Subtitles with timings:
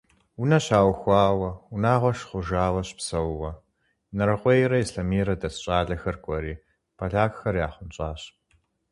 [0.41, 3.51] Унэ щаухуауэ, унагъуэ щыхъужауэ щыпсэууэ,
[4.11, 6.53] Инарыкъуейрэ Ислъэмейрэ дэс щӏалэхэр кӏуэри
[6.97, 8.21] полякхэр яхъунщӏащ.